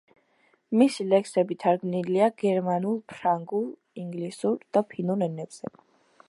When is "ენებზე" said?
5.29-5.73